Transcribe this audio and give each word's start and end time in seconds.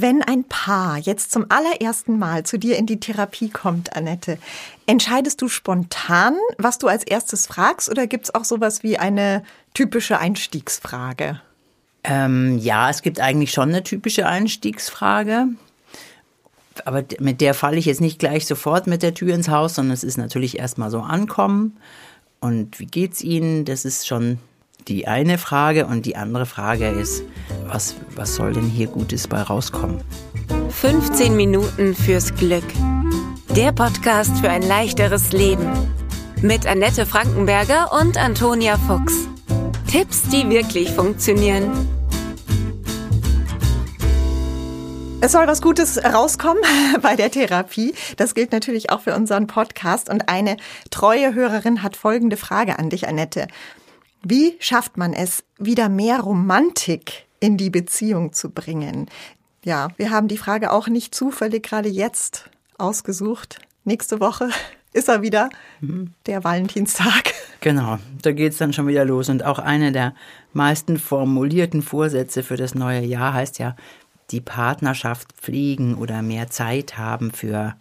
Wenn 0.00 0.22
ein 0.22 0.44
Paar 0.44 0.98
jetzt 0.98 1.32
zum 1.32 1.46
allerersten 1.48 2.18
Mal 2.18 2.44
zu 2.44 2.56
dir 2.56 2.76
in 2.76 2.86
die 2.86 3.00
Therapie 3.00 3.48
kommt, 3.48 3.96
Annette, 3.96 4.38
entscheidest 4.86 5.42
du 5.42 5.48
spontan, 5.48 6.36
was 6.56 6.78
du 6.78 6.86
als 6.86 7.02
erstes 7.04 7.46
fragst, 7.46 7.88
oder 7.88 8.06
gibt 8.06 8.26
es 8.26 8.34
auch 8.34 8.44
sowas 8.44 8.84
wie 8.84 8.98
eine 8.98 9.42
typische 9.74 10.18
Einstiegsfrage? 10.18 11.40
Ähm, 12.04 12.58
ja, 12.58 12.90
es 12.90 13.02
gibt 13.02 13.18
eigentlich 13.18 13.50
schon 13.50 13.70
eine 13.70 13.82
typische 13.82 14.26
Einstiegsfrage. 14.26 15.48
Aber 16.84 17.02
mit 17.18 17.40
der 17.40 17.54
falle 17.54 17.78
ich 17.78 17.86
jetzt 17.86 18.00
nicht 18.00 18.20
gleich 18.20 18.46
sofort 18.46 18.86
mit 18.86 19.02
der 19.02 19.14
Tür 19.14 19.34
ins 19.34 19.48
Haus, 19.48 19.74
sondern 19.74 19.94
es 19.94 20.04
ist 20.04 20.16
natürlich 20.16 20.58
erstmal 20.58 20.90
so 20.90 21.00
ankommen. 21.00 21.76
Und 22.38 22.78
wie 22.78 22.86
geht's 22.86 23.20
Ihnen? 23.20 23.64
Das 23.64 23.84
ist 23.84 24.06
schon 24.06 24.38
die 24.88 25.06
eine 25.06 25.38
Frage. 25.38 25.86
Und 25.86 26.06
die 26.06 26.16
andere 26.16 26.46
Frage 26.46 26.88
ist, 26.88 27.22
was, 27.66 27.94
was 28.14 28.34
soll 28.34 28.52
denn 28.52 28.68
hier 28.68 28.88
Gutes 28.88 29.28
bei 29.28 29.42
rauskommen? 29.42 30.00
15 30.70 31.36
Minuten 31.36 31.94
fürs 31.94 32.34
Glück. 32.34 32.64
Der 33.54 33.72
Podcast 33.72 34.38
für 34.38 34.50
ein 34.50 34.62
leichteres 34.62 35.32
Leben. 35.32 35.68
Mit 36.42 36.66
Annette 36.66 37.04
Frankenberger 37.04 37.92
und 38.00 38.16
Antonia 38.16 38.78
Fuchs. 38.78 39.28
Tipps, 39.90 40.22
die 40.28 40.48
wirklich 40.48 40.90
funktionieren. 40.90 41.70
Es 45.20 45.32
soll 45.32 45.48
was 45.48 45.60
Gutes 45.60 45.98
rauskommen 46.04 46.62
bei 47.02 47.16
der 47.16 47.30
Therapie. 47.30 47.92
Das 48.16 48.34
gilt 48.34 48.52
natürlich 48.52 48.90
auch 48.90 49.00
für 49.00 49.16
unseren 49.16 49.48
Podcast. 49.48 50.08
Und 50.08 50.28
eine 50.28 50.56
treue 50.90 51.34
Hörerin 51.34 51.82
hat 51.82 51.96
folgende 51.96 52.36
Frage 52.36 52.78
an 52.78 52.88
dich, 52.88 53.08
Annette. 53.08 53.48
Wie 54.22 54.56
schafft 54.60 54.96
man 54.96 55.12
es, 55.12 55.44
wieder 55.58 55.88
mehr 55.88 56.20
Romantik 56.20 57.26
in 57.40 57.56
die 57.56 57.70
Beziehung 57.70 58.32
zu 58.32 58.50
bringen? 58.50 59.06
Ja, 59.64 59.88
wir 59.96 60.10
haben 60.10 60.28
die 60.28 60.38
Frage 60.38 60.72
auch 60.72 60.88
nicht 60.88 61.14
zufällig 61.14 61.62
gerade 61.62 61.88
jetzt 61.88 62.50
ausgesucht. 62.78 63.60
Nächste 63.84 64.20
Woche 64.20 64.50
ist 64.92 65.08
er 65.08 65.22
wieder, 65.22 65.50
mhm. 65.80 66.12
der 66.26 66.44
Valentinstag. 66.44 67.32
Genau, 67.60 67.98
da 68.22 68.32
geht 68.32 68.52
es 68.52 68.58
dann 68.58 68.72
schon 68.72 68.86
wieder 68.86 69.04
los. 69.04 69.28
Und 69.28 69.44
auch 69.44 69.58
eine 69.58 69.92
der 69.92 70.14
meisten 70.52 70.98
formulierten 70.98 71.82
Vorsätze 71.82 72.42
für 72.42 72.56
das 72.56 72.74
neue 72.74 73.04
Jahr 73.04 73.34
heißt 73.34 73.58
ja, 73.58 73.76
die 74.30 74.40
Partnerschaft 74.40 75.32
pflegen 75.32 75.96
oder 75.96 76.22
mehr 76.22 76.48
Zeit 76.48 76.98
haben 76.98 77.30
für, 77.30 77.76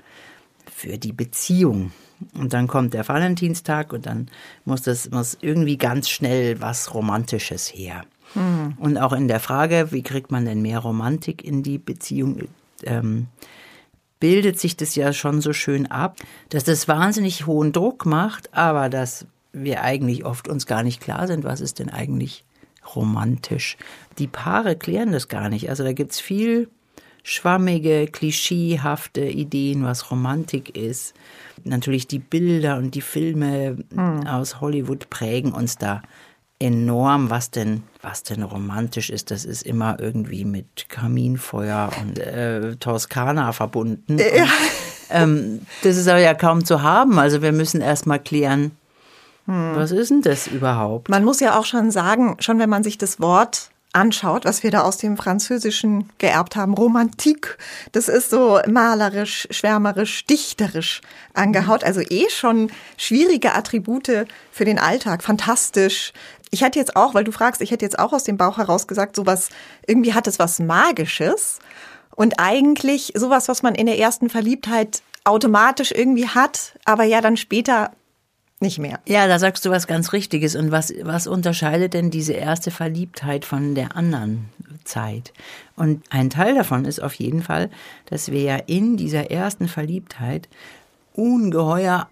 für 0.72 0.97
die 0.97 1.13
Beziehung. 1.13 1.91
Und 2.33 2.53
dann 2.53 2.67
kommt 2.67 2.93
der 2.93 3.07
Valentinstag 3.07 3.93
und 3.93 4.05
dann 4.05 4.27
muss 4.65 4.81
das 4.81 5.11
muss 5.11 5.37
irgendwie 5.41 5.77
ganz 5.77 6.09
schnell 6.09 6.59
was 6.61 6.93
Romantisches 6.93 7.67
her. 7.67 8.05
Mhm. 8.35 8.75
Und 8.77 8.97
auch 8.97 9.13
in 9.13 9.27
der 9.27 9.39
Frage, 9.39 9.91
wie 9.91 10.03
kriegt 10.03 10.31
man 10.31 10.45
denn 10.45 10.61
mehr 10.61 10.79
Romantik 10.79 11.43
in 11.43 11.63
die 11.63 11.77
Beziehung, 11.77 12.47
ähm, 12.83 13.27
bildet 14.19 14.59
sich 14.59 14.75
das 14.75 14.95
ja 14.95 15.13
schon 15.13 15.41
so 15.41 15.53
schön 15.53 15.85
ab, 15.85 16.17
dass 16.49 16.63
das 16.63 16.88
wahnsinnig 16.88 17.45
hohen 17.45 17.71
Druck 17.71 18.05
macht, 18.05 18.53
aber 18.53 18.89
dass 18.89 19.27
wir 19.53 19.83
eigentlich 19.83 20.25
oft 20.25 20.47
uns 20.47 20.65
gar 20.65 20.83
nicht 20.83 21.01
klar 21.01 21.27
sind, 21.27 21.43
was 21.43 21.61
ist 21.61 21.79
denn 21.79 21.89
eigentlich 21.89 22.43
romantisch. 22.95 23.77
Die 24.17 24.27
Paare 24.27 24.75
klären 24.75 25.11
das 25.11 25.27
gar 25.27 25.49
nicht. 25.49 25.69
Also 25.69 25.83
da 25.83 25.93
gibt 25.93 26.11
es 26.11 26.19
viel 26.19 26.69
schwammige, 27.28 28.08
klischeehafte 28.08 29.25
Ideen, 29.25 29.83
was 29.83 30.11
Romantik 30.11 30.78
ist. 30.78 31.14
Natürlich 31.66 32.08
die 32.08 32.19
Bilder 32.19 32.78
und 32.78 32.95
die 32.95 33.02
Filme 33.02 33.78
mhm. 33.92 34.25
aus 34.25 34.61
Hollywood 34.61 35.09
prägen 35.09 35.52
uns 35.52 35.78
da 35.78 36.02
enorm, 36.58 37.30
was 37.30 37.52
denn, 37.52 37.84
was 38.02 38.23
denn 38.23 38.44
romantisch 38.44 39.09
ist. 39.09 39.30
Das 39.30 39.44
ist 39.44 39.64
immer 39.64 40.00
irgendwie 40.00 40.45
mit 40.45 40.88
Kaminfeuer 40.88 41.89
und 42.02 42.17
äh, 42.17 42.78
Toskana 42.78 43.52
verbunden. 43.52 44.17
Ja. 44.17 44.44
Und, 44.44 44.50
ähm, 45.09 45.62
das 45.84 45.97
ist 45.97 46.08
aber 46.08 46.19
ja 46.19 46.34
kaum 46.34 46.64
zu 46.64 46.81
haben. 46.81 47.19
Also 47.19 47.41
wir 47.41 47.52
müssen 47.52 47.81
erst 47.81 48.08
mal 48.08 48.19
klären, 48.19 48.72
hm. 49.47 49.75
was 49.75 49.91
ist 49.91 50.12
denn 50.12 50.22
das 50.22 50.47
überhaupt? 50.47 51.09
Man 51.09 51.25
muss 51.25 51.41
ja 51.41 51.59
auch 51.59 51.66
schon 51.66 51.91
sagen, 51.91 52.38
schon 52.40 52.57
wenn 52.57 52.69
man 52.69 52.84
sich 52.84 52.97
das 52.97 53.19
Wort 53.19 53.69
anschaut, 53.94 54.46
was 54.46 54.64
wir 54.64 54.72
da 54.72 54.81
aus 54.81 54.98
dem 54.98 55.18
Französischen 55.18 56.09
geerbt 56.18 56.56
haben, 56.56 56.74
Romantik, 56.74 57.58
das 57.94 58.08
ist 58.08 58.30
so 58.30 58.59
malerisch, 58.68 59.48
schwärmerisch, 59.50 60.25
dichterisch 60.25 61.02
angehaut, 61.34 61.84
also 61.84 62.02
eh 62.02 62.30
schon 62.30 62.72
schwierige 62.98 63.53
Attribute 63.53 64.28
für 64.52 64.66
den 64.66 64.80
Alltag, 64.80 65.24
fantastisch. 65.24 66.14
Ich 66.52 66.62
hätte 66.62 66.80
jetzt 66.80 66.96
auch, 66.96 67.14
weil 67.14 67.24
du 67.24 67.31
fragst, 67.31 67.62
ich 67.62 67.72
hätte 67.72 67.86
jetzt 67.86 68.00
auch 68.00 68.14
aus 68.14 68.24
dem 68.24 68.38
Bauch 68.38 68.58
heraus 68.58 68.88
gesagt, 68.88 69.16
sowas, 69.16 69.50
irgendwie 69.86 70.14
hat 70.14 70.28
es 70.28 70.40
was 70.40 70.59
Magisches. 70.59 71.59
Und 72.16 72.40
eigentlich 72.40 73.14
sowas, 73.16 73.48
was 73.48 73.64
man 73.64 73.75
in 73.75 73.86
der 73.86 74.00
ersten 74.00 74.30
Verliebtheit 74.30 75.02
automatisch 75.24 75.92
irgendwie 75.92 76.28
hat, 76.28 76.74
aber 76.86 77.04
ja 77.04 77.22
dann 77.22 77.38
später 77.38 77.92
nicht 78.59 78.79
mehr. 78.79 79.00
Ja, 79.07 79.28
da 79.28 79.38
sagst 79.40 79.66
du 79.66 79.69
was 79.69 79.88
ganz 79.88 80.13
Richtiges. 80.13 80.56
Und 80.56 80.72
was, 80.72 80.94
was 81.03 81.28
unterscheidet 81.28 81.94
denn 81.94 82.09
diese 82.09 82.34
erste 82.34 82.72
Verliebtheit 82.72 83.45
von 83.45 83.75
der 83.75 83.95
anderen 83.95 84.50
Zeit? 84.84 85.31
Und 85.75 86.03
ein 86.09 86.29
Teil 86.29 86.56
davon 86.56 86.85
ist 86.85 87.01
auf 87.01 87.13
jeden 87.13 87.44
Fall, 87.44 87.69
dass 88.06 88.31
wir 88.31 88.41
ja 88.41 88.56
in 88.56 88.97
dieser 88.97 89.29
ersten 89.29 89.68
Verliebtheit 89.68 90.50
ungeheuer 91.13 92.07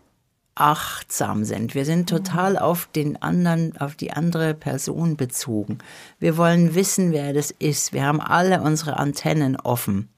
achtsam 0.55 1.43
sind. 1.43 1.75
Wir 1.75 1.85
sind 1.85 2.09
total 2.09 2.57
auf 2.57 2.87
den 2.95 3.21
anderen, 3.21 3.77
auf 3.77 3.95
die 3.95 4.11
andere 4.11 4.53
Person 4.53 5.17
bezogen. 5.17 5.79
Wir 6.19 6.37
wollen 6.37 6.75
wissen, 6.75 7.11
wer 7.11 7.33
das 7.33 7.51
ist. 7.51 7.91
Wir 7.91 8.05
haben 8.05 8.21
alle 8.21 8.61
unsere 8.61 8.97
Antennen 8.97 9.57
offen. 9.57 10.09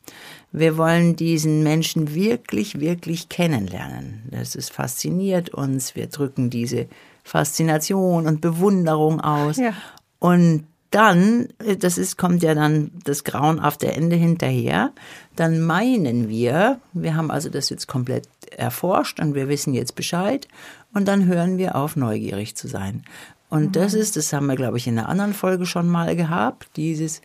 Wir 0.51 0.77
wollen 0.77 1.15
diesen 1.15 1.63
Menschen 1.63 2.13
wirklich, 2.13 2.79
wirklich 2.79 3.29
kennenlernen. 3.29 4.23
Das 4.31 4.55
ist 4.55 4.71
fasziniert 4.71 5.49
uns. 5.49 5.95
Wir 5.95 6.07
drücken 6.07 6.49
diese 6.49 6.87
Faszination 7.23 8.27
und 8.27 8.39
Bewunderung 8.39 9.19
aus. 9.19 9.57
Ja. 9.57 9.73
Und 10.19 10.65
dann, 10.91 11.49
das 11.79 11.97
ist, 11.97 12.17
kommt 12.17 12.43
ja 12.43 12.55
dann 12.55 12.91
das 13.03 13.23
Grauen 13.23 13.59
auf 13.59 13.77
der 13.77 13.95
Ende 13.95 14.15
hinterher, 14.15 14.91
dann 15.35 15.61
meinen 15.61 16.29
wir, 16.29 16.79
wir 16.93 17.15
haben 17.15 17.29
also 17.29 17.49
das 17.49 17.69
jetzt 17.69 17.87
komplett 17.87 18.27
erforscht 18.55 19.19
und 19.19 19.35
wir 19.35 19.49
wissen 19.49 19.73
jetzt 19.73 19.95
Bescheid 19.95 20.47
und 20.93 21.07
dann 21.07 21.25
hören 21.25 21.57
wir 21.57 21.75
auf, 21.75 21.95
neugierig 21.95 22.55
zu 22.55 22.67
sein. 22.67 23.03
Und 23.49 23.67
mhm. 23.67 23.71
das 23.73 23.93
ist, 23.93 24.15
das 24.15 24.31
haben 24.33 24.47
wir, 24.47 24.55
glaube 24.55 24.77
ich, 24.77 24.87
in 24.87 24.97
einer 24.97 25.09
anderen 25.09 25.33
Folge 25.33 25.65
schon 25.65 25.87
mal 25.87 26.15
gehabt, 26.15 26.69
dieses, 26.75 27.21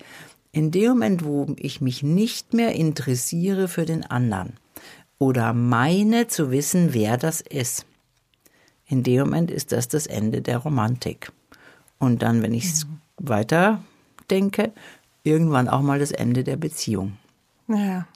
in 0.51 0.71
dem 0.71 0.91
Moment, 0.91 1.25
wo 1.25 1.55
ich 1.57 1.81
mich 1.81 2.03
nicht 2.03 2.55
mehr 2.55 2.75
interessiere 2.75 3.69
für 3.69 3.87
den 3.87 4.05
anderen 4.05 4.55
oder 5.19 5.53
meine 5.53 6.27
zu 6.27 6.51
wissen, 6.51 6.93
wer 6.93 7.17
das 7.17 7.41
ist, 7.41 7.87
in 8.87 9.03
dem 9.03 9.21
Moment 9.21 9.51
ist 9.51 9.73
das 9.73 9.89
das 9.89 10.07
Ende 10.07 10.43
der 10.43 10.59
Romantik. 10.59 11.33
Und 11.99 12.23
dann, 12.23 12.43
wenn 12.43 12.53
ich 12.53 12.65
es 12.65 12.85
mhm. 12.85 13.02
Weiter 13.23 13.83
denke, 14.31 14.73
irgendwann 15.23 15.69
auch 15.69 15.83
mal 15.83 15.99
das 15.99 16.11
Ende 16.11 16.45
der 16.45 16.57
Beziehung. 16.57 17.17
Ja. 17.69 18.07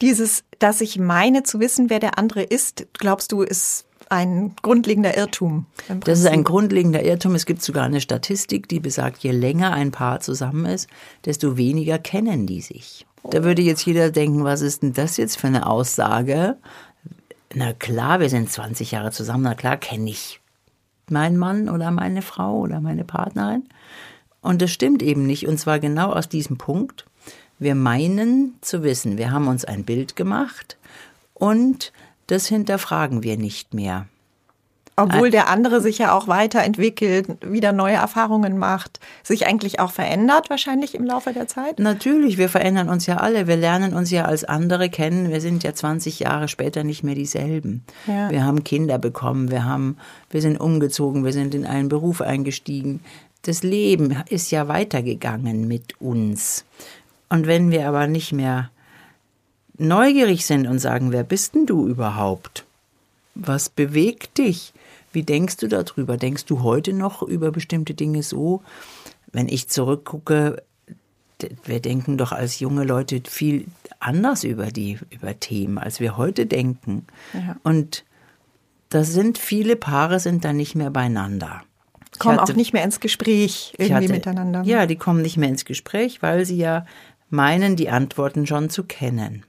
Dieses, 0.00 0.44
dass 0.58 0.80
ich 0.80 0.98
meine 0.98 1.42
zu 1.42 1.60
wissen, 1.60 1.90
wer 1.90 1.98
der 1.98 2.18
andere 2.18 2.42
ist, 2.42 2.86
glaubst 2.94 3.32
du, 3.32 3.42
ist 3.42 3.86
ein 4.10 4.54
grundlegender 4.62 5.16
Irrtum. 5.16 5.66
Das 6.04 6.20
ist 6.20 6.26
ein 6.26 6.44
grundlegender 6.44 7.04
Irrtum. 7.04 7.34
Es 7.34 7.44
gibt 7.44 7.62
sogar 7.62 7.84
eine 7.84 8.00
Statistik, 8.00 8.68
die 8.68 8.80
besagt, 8.80 9.18
je 9.18 9.32
länger 9.32 9.72
ein 9.72 9.90
Paar 9.90 10.20
zusammen 10.20 10.64
ist, 10.66 10.88
desto 11.24 11.56
weniger 11.56 11.98
kennen 11.98 12.46
die 12.46 12.60
sich. 12.60 13.06
Da 13.24 13.44
würde 13.44 13.62
jetzt 13.62 13.84
jeder 13.84 14.10
denken, 14.10 14.44
was 14.44 14.62
ist 14.62 14.82
denn 14.82 14.92
das 14.92 15.16
jetzt 15.16 15.36
für 15.36 15.48
eine 15.48 15.66
Aussage? 15.66 16.56
Na 17.54 17.72
klar, 17.72 18.20
wir 18.20 18.30
sind 18.30 18.50
20 18.50 18.92
Jahre 18.92 19.10
zusammen, 19.10 19.42
na 19.42 19.54
klar 19.54 19.76
kenne 19.76 20.08
ich 20.08 20.40
meinen 21.10 21.36
Mann 21.36 21.68
oder 21.68 21.90
meine 21.90 22.22
Frau 22.22 22.58
oder 22.58 22.80
meine 22.80 23.04
Partnerin. 23.04 23.64
Und 24.48 24.62
das 24.62 24.70
stimmt 24.70 25.02
eben 25.02 25.26
nicht. 25.26 25.46
Und 25.46 25.58
zwar 25.58 25.78
genau 25.78 26.10
aus 26.10 26.26
diesem 26.26 26.56
Punkt. 26.56 27.04
Wir 27.58 27.74
meinen 27.74 28.54
zu 28.62 28.82
wissen, 28.82 29.18
wir 29.18 29.30
haben 29.30 29.46
uns 29.46 29.66
ein 29.66 29.84
Bild 29.84 30.16
gemacht 30.16 30.78
und 31.34 31.92
das 32.28 32.46
hinterfragen 32.46 33.22
wir 33.22 33.36
nicht 33.36 33.74
mehr. 33.74 34.06
Obwohl 34.96 35.30
der 35.30 35.48
andere 35.48 35.80
sich 35.80 35.98
ja 35.98 36.12
auch 36.12 36.28
weiterentwickelt, 36.28 37.38
wieder 37.42 37.72
neue 37.72 37.96
Erfahrungen 37.96 38.58
macht, 38.58 39.00
sich 39.22 39.46
eigentlich 39.46 39.80
auch 39.80 39.92
verändert 39.92 40.50
wahrscheinlich 40.50 40.94
im 40.94 41.04
Laufe 41.04 41.32
der 41.32 41.46
Zeit? 41.46 41.78
Natürlich, 41.78 42.36
wir 42.38 42.48
verändern 42.48 42.88
uns 42.88 43.06
ja 43.06 43.18
alle. 43.18 43.46
Wir 43.46 43.56
lernen 43.56 43.92
uns 43.92 44.10
ja 44.10 44.24
als 44.24 44.44
andere 44.44 44.88
kennen. 44.88 45.30
Wir 45.30 45.40
sind 45.40 45.62
ja 45.62 45.74
20 45.74 46.18
Jahre 46.20 46.48
später 46.48 46.82
nicht 46.84 47.04
mehr 47.04 47.14
dieselben. 47.14 47.84
Ja. 48.06 48.30
Wir 48.30 48.44
haben 48.44 48.64
Kinder 48.64 48.98
bekommen, 48.98 49.50
wir 49.50 49.64
haben, 49.64 49.98
wir 50.30 50.40
sind 50.40 50.58
umgezogen, 50.58 51.24
wir 51.24 51.32
sind 51.32 51.54
in 51.54 51.66
einen 51.66 51.88
Beruf 51.88 52.20
eingestiegen. 52.20 53.00
Das 53.42 53.62
Leben 53.62 54.22
ist 54.28 54.50
ja 54.50 54.68
weitergegangen 54.68 55.68
mit 55.68 56.00
uns. 56.00 56.64
Und 57.28 57.46
wenn 57.46 57.70
wir 57.70 57.88
aber 57.88 58.06
nicht 58.06 58.32
mehr 58.32 58.70
neugierig 59.78 60.44
sind 60.44 60.66
und 60.66 60.78
sagen, 60.78 61.12
wer 61.12 61.24
bist 61.24 61.54
denn 61.54 61.66
du 61.66 61.86
überhaupt? 61.86 62.64
Was 63.34 63.68
bewegt 63.68 64.38
dich? 64.38 64.72
Wie 65.12 65.22
denkst 65.22 65.56
du 65.58 65.68
darüber? 65.68 66.16
Denkst 66.16 66.44
du 66.46 66.62
heute 66.62 66.92
noch 66.92 67.22
über 67.22 67.50
bestimmte 67.50 67.94
Dinge 67.94 68.22
so? 68.22 68.62
Wenn 69.32 69.48
ich 69.48 69.68
zurückgucke, 69.68 70.62
wir 71.64 71.80
denken 71.80 72.18
doch 72.18 72.32
als 72.32 72.58
junge 72.58 72.84
Leute 72.84 73.22
viel 73.26 73.66
anders 74.00 74.44
über 74.44 74.66
die, 74.66 74.98
über 75.10 75.38
Themen, 75.38 75.78
als 75.78 76.00
wir 76.00 76.16
heute 76.16 76.46
denken. 76.46 77.06
Ja. 77.32 77.56
Und 77.62 78.04
da 78.88 79.04
sind 79.04 79.38
viele 79.38 79.76
Paare 79.76 80.18
sind 80.18 80.44
dann 80.44 80.56
nicht 80.56 80.74
mehr 80.74 80.90
beieinander. 80.90 81.62
Kommen 82.18 82.40
hatte, 82.40 82.52
auch 82.52 82.56
nicht 82.56 82.72
mehr 82.72 82.84
ins 82.84 83.00
Gespräch 83.00 83.74
irgendwie 83.78 83.94
hatte, 83.94 84.12
miteinander. 84.12 84.62
Ja, 84.64 84.86
die 84.86 84.96
kommen 84.96 85.22
nicht 85.22 85.36
mehr 85.36 85.48
ins 85.48 85.64
Gespräch, 85.64 86.22
weil 86.22 86.44
sie 86.44 86.56
ja 86.56 86.84
meinen, 87.30 87.76
die 87.76 87.90
Antworten 87.90 88.46
schon 88.46 88.70
zu 88.70 88.84
kennen. 88.84 89.44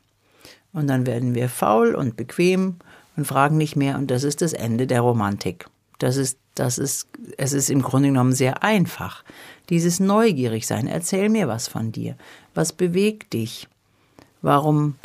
Und 0.74 0.88
dann 0.88 1.06
werden 1.06 1.36
wir 1.36 1.50
faul 1.50 1.96
und 1.96 2.16
bequem 2.16 2.76
und 3.16 3.26
fragen 3.26 3.58
nicht 3.58 3.76
mehr. 3.76 3.98
Und 3.98 4.12
das 4.12 4.24
ist 4.24 4.42
das 4.42 4.54
Ende 4.54 4.88
der 4.88 5.02
Romantik. 5.02 5.68
Das 5.98 6.16
ist, 6.16 6.38
das 6.56 6.78
ist, 6.78 7.08
es 7.38 7.54
ist 7.54 7.70
im 7.70 7.82
Grunde 7.82 8.10
genommen 8.10 8.34
sehr 8.34 8.64
einfach. 8.64 9.24
Dieses 9.70 10.00
neugierig 10.00 10.68
sein. 10.68 10.88
Erzähl 10.88 11.30
mir 11.30 11.48
was 11.48 11.68
von 11.68 11.92
dir. 11.92 12.16
Was 12.54 12.74
bewegt 12.74 13.34
dich? 13.34 13.68
Warum 14.42 14.96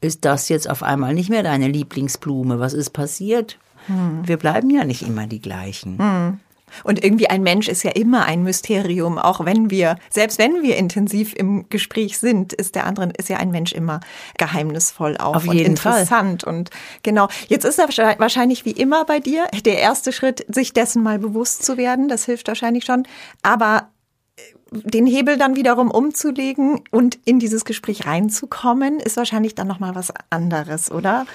ist 0.00 0.24
das 0.24 0.48
jetzt 0.48 0.68
auf 0.68 0.82
einmal 0.82 1.14
nicht 1.14 1.30
mehr 1.30 1.42
deine 1.42 1.68
Lieblingsblume? 1.68 2.60
Was 2.60 2.74
ist 2.74 2.90
passiert? 2.90 3.58
Hm. 3.86 4.26
Wir 4.26 4.36
bleiben 4.36 4.70
ja 4.70 4.84
nicht 4.84 5.02
immer 5.02 5.26
die 5.26 5.40
gleichen. 5.40 5.98
Hm. 5.98 6.40
Und 6.84 7.02
irgendwie 7.02 7.28
ein 7.28 7.42
Mensch 7.42 7.68
ist 7.68 7.82
ja 7.82 7.90
immer 7.90 8.24
ein 8.24 8.42
Mysterium, 8.42 9.18
auch 9.18 9.44
wenn 9.44 9.70
wir, 9.70 9.96
selbst 10.10 10.38
wenn 10.38 10.62
wir 10.62 10.76
intensiv 10.76 11.34
im 11.34 11.68
Gespräch 11.68 12.18
sind, 12.18 12.52
ist 12.52 12.74
der 12.74 12.86
andere, 12.86 13.10
ist 13.16 13.28
ja 13.28 13.38
ein 13.38 13.50
Mensch 13.50 13.72
immer 13.72 14.00
geheimnisvoll 14.38 15.16
auch 15.18 15.36
Auf 15.36 15.44
jeden 15.44 15.58
und 15.58 15.66
interessant. 15.66 16.42
Fall. 16.42 16.54
Und 16.54 16.70
genau, 17.02 17.28
jetzt 17.48 17.64
ist 17.64 17.78
er 17.78 17.88
wahrscheinlich 18.18 18.64
wie 18.64 18.72
immer 18.72 19.04
bei 19.04 19.20
dir 19.20 19.46
der 19.64 19.78
erste 19.78 20.12
Schritt, 20.12 20.44
sich 20.48 20.72
dessen 20.72 21.02
mal 21.02 21.18
bewusst 21.18 21.64
zu 21.64 21.76
werden. 21.76 22.08
Das 22.08 22.24
hilft 22.24 22.48
wahrscheinlich 22.48 22.84
schon. 22.84 23.04
Aber 23.42 23.88
äh, 24.36 24.42
den 24.70 25.06
Hebel 25.06 25.36
dann 25.38 25.56
wiederum 25.56 25.90
umzulegen 25.90 26.82
und 26.90 27.18
in 27.24 27.38
dieses 27.38 27.64
Gespräch 27.64 28.06
reinzukommen, 28.06 29.00
ist 29.00 29.16
wahrscheinlich 29.16 29.54
dann 29.54 29.68
noch 29.68 29.80
mal 29.80 29.94
was 29.94 30.12
anderes, 30.30 30.90
oder? 30.90 31.26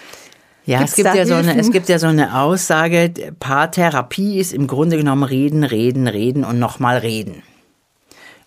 Ja, 0.66 0.82
es 0.82 0.96
gibt 0.96 1.14
ja, 1.14 1.26
so 1.26 1.34
eine, 1.34 1.60
es 1.60 1.72
gibt 1.72 1.90
ja 1.90 2.00
so 2.00 2.08
eine 2.08 2.40
Aussage, 2.40 3.12
Paartherapie 3.40 4.40
ist 4.40 4.54
im 4.54 4.68
Grunde 4.68 4.98
genommen 4.98 5.24
reden, 5.24 5.64
reden, 5.64 6.08
reden 6.08 6.46
und 6.46 6.58
nochmal 6.58 7.00
reden. 7.00 7.44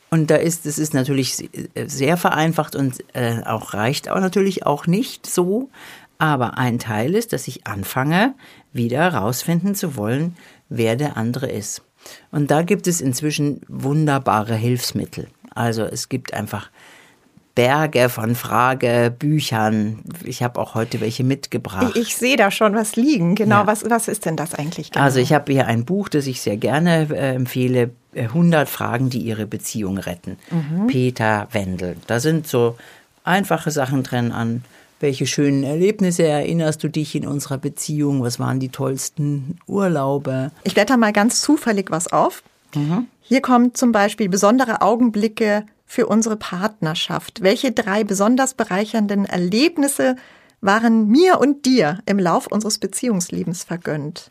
Und 0.09 0.31
da 0.31 0.37
ist, 0.37 0.65
es 0.67 0.79
ist 0.79 0.95
natürlich 0.95 1.51
sehr 1.75 2.17
vereinfacht 2.17 2.75
und 2.75 3.05
äh, 3.13 3.43
auch 3.45 3.75
reicht 3.75 4.09
auch 4.09 4.21
natürlich 4.21 4.65
auch 4.65 4.87
nicht 4.87 5.27
so. 5.27 5.69
Aber 6.19 6.57
ein 6.57 6.79
Teil 6.79 7.15
ist, 7.15 7.35
dass 7.35 7.49
ich 7.49 7.67
anfange, 7.67 8.35
wieder 8.73 9.13
herausfinden 9.13 9.75
zu 9.75 9.97
wollen, 9.97 10.37
wer 10.71 10.97
der 10.97 11.17
andere 11.17 11.51
ist. 11.51 11.83
Und 12.31 12.51
da 12.51 12.63
gibt 12.63 12.87
es 12.87 13.01
inzwischen 13.01 13.61
wunderbare 13.69 14.55
Hilfsmittel. 14.55 15.29
Also 15.55 15.83
es 15.83 16.09
gibt 16.09 16.33
einfach 16.33 16.71
Berge 17.57 18.09
von 18.09 18.37
Fragebüchern. 18.37 20.05
Ich 20.25 20.45
habe 20.45 20.61
auch 20.61 20.77
heute 20.77 21.01
welche 21.01 21.25
mitgebracht. 21.25 21.97
Ich, 21.97 22.03
ich 22.03 22.17
sehe 22.17 22.37
da 22.37 22.53
schon 22.53 22.77
was 22.77 22.95
liegen. 22.95 23.35
Genau, 23.35 23.61
ja. 23.61 23.67
was, 23.67 23.89
was 23.91 24.07
ist 24.07 24.27
denn 24.27 24.37
das 24.37 24.55
eigentlich? 24.55 24.93
Genau? 24.93 25.05
Also 25.05 25.19
ich 25.19 25.33
habe 25.33 25.51
hier 25.51 25.67
ein 25.67 25.85
Buch, 25.85 26.09
das 26.09 26.29
ich 26.29 26.41
sehr 26.41 26.57
gerne 26.57 27.09
äh, 27.11 27.35
empfehle. 27.35 27.91
100 28.15 28.69
Fragen, 28.69 29.11
die 29.11 29.19
ihre 29.19 29.47
Beziehung 29.47 29.99
retten. 29.99 30.39
Mhm. 30.51 30.87
Peter 30.87 31.49
Wendel. 31.53 31.97
Da 32.07 32.21
sind 32.21 32.47
so 32.47 32.77
einfache 33.25 33.71
Sachen 33.71 34.03
drin 34.05 34.33
an 34.33 34.63
welche 35.01 35.27
schönen 35.27 35.63
Erlebnisse 35.63 36.23
erinnerst 36.23 36.83
du 36.83 36.89
dich 36.89 37.15
in 37.15 37.27
unserer 37.27 37.59
Beziehung? 37.59 38.23
Was 38.23 38.39
waren 38.39 38.61
die 38.61 38.71
tollsten 38.71 39.59
Urlaube? 39.67 40.53
Ich 40.65 40.73
blätter 40.73 40.97
mal 40.97 41.13
ganz 41.13 41.43
zufällig 41.43 41.91
was 41.91 42.11
auf. 42.11 42.43
Mhm. 42.75 43.07
Hier 43.21 43.43
kommt 43.43 43.77
zum 43.77 43.93
Beispiel 43.93 44.29
besondere 44.29 44.81
Augenblicke 44.81 45.67
für 45.87 46.07
unsere 46.07 46.37
Partnerschaft? 46.37 47.43
Welche 47.43 47.73
drei 47.73 48.05
besonders 48.05 48.55
bereichernden 48.55 49.25
Erlebnisse 49.25 50.17
waren 50.61 51.09
mir 51.09 51.41
und 51.41 51.65
dir 51.65 52.01
im 52.07 52.19
Lauf 52.19 52.47
unseres 52.47 52.79
Beziehungslebens 52.79 53.65
vergönnt? 53.65 54.31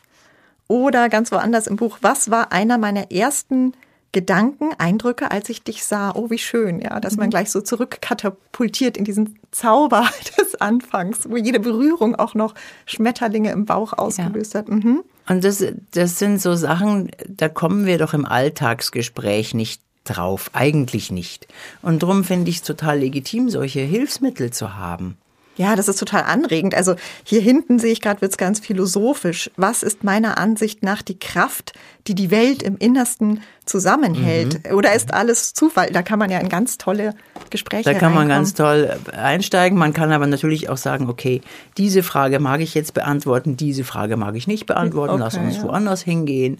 Oder 0.68 1.08
ganz 1.08 1.32
woanders 1.32 1.66
im 1.66 1.76
Buch, 1.76 1.98
was 2.02 2.30
war 2.30 2.52
einer 2.52 2.76
meiner 2.76 3.10
ersten 3.10 3.72
Gedanken, 4.12 4.70
Eindrücke, 4.78 5.30
als 5.30 5.48
ich 5.48 5.62
dich 5.62 5.84
sah? 5.84 6.12
Oh, 6.14 6.30
wie 6.30 6.38
schön, 6.38 6.80
ja, 6.80 7.00
dass 7.00 7.16
man 7.16 7.26
mhm. 7.26 7.30
gleich 7.30 7.50
so 7.50 7.60
zurückkatapultiert 7.60 8.96
in 8.96 9.04
diesen 9.04 9.38
Zauber 9.50 10.08
des 10.38 10.54
Anfangs, 10.60 11.28
wo 11.28 11.36
jede 11.36 11.60
Berührung 11.60 12.14
auch 12.14 12.34
noch 12.34 12.54
Schmetterlinge 12.86 13.50
im 13.50 13.66
Bauch 13.66 13.92
ausgelöst 13.92 14.54
ja. 14.54 14.60
hat. 14.60 14.68
Mhm. 14.68 15.04
Und 15.28 15.44
das, 15.44 15.64
das 15.92 16.18
sind 16.18 16.40
so 16.40 16.54
Sachen, 16.54 17.10
da 17.28 17.48
kommen 17.48 17.84
wir 17.84 17.98
doch 17.98 18.14
im 18.14 18.24
Alltagsgespräch 18.24 19.54
nicht 19.54 19.82
drauf. 20.06 20.50
Eigentlich 20.52 21.10
nicht. 21.10 21.46
Und 21.82 22.02
darum 22.02 22.24
finde 22.24 22.50
ich 22.50 22.56
es 22.56 22.62
total 22.62 23.00
legitim, 23.00 23.50
solche 23.50 23.80
Hilfsmittel 23.80 24.50
zu 24.50 24.76
haben. 24.76 25.16
Ja, 25.56 25.74
das 25.74 25.88
ist 25.88 25.98
total 25.98 26.24
anregend. 26.24 26.74
Also 26.74 26.96
hier 27.24 27.40
hinten 27.40 27.78
sehe 27.78 27.92
ich 27.92 28.02
gerade, 28.02 28.20
wird 28.20 28.32
es 28.32 28.36
ganz 28.36 28.60
philosophisch. 28.60 29.50
Was 29.56 29.82
ist 29.82 30.04
meiner 30.04 30.36
Ansicht 30.36 30.82
nach 30.82 31.00
die 31.00 31.18
Kraft, 31.18 31.72
die 32.06 32.14
die 32.14 32.30
Welt 32.30 32.62
im 32.62 32.76
Innersten 32.76 33.40
zusammenhält? 33.64 34.68
Mhm. 34.68 34.76
Oder 34.76 34.94
ist 34.94 35.14
alles 35.14 35.54
Zufall? 35.54 35.90
Da 35.92 36.02
kann 36.02 36.18
man 36.18 36.30
ja 36.30 36.38
in 36.38 36.50
ganz 36.50 36.76
tolle 36.76 37.14
Gespräche 37.48 37.90
Da 37.90 37.98
kann 37.98 38.14
man 38.14 38.28
ganz 38.28 38.52
toll 38.52 38.98
einsteigen. 39.12 39.78
Man 39.78 39.94
kann 39.94 40.12
aber 40.12 40.26
natürlich 40.26 40.68
auch 40.68 40.76
sagen, 40.76 41.08
okay, 41.08 41.40
diese 41.78 42.02
Frage 42.02 42.38
mag 42.38 42.60
ich 42.60 42.74
jetzt 42.74 42.92
beantworten, 42.92 43.56
diese 43.56 43.84
Frage 43.84 44.18
mag 44.18 44.36
ich 44.36 44.46
nicht 44.46 44.66
beantworten. 44.66 45.14
Okay, 45.14 45.22
Lass 45.22 45.38
uns 45.38 45.56
ja. 45.56 45.62
woanders 45.62 46.02
hingehen. 46.02 46.58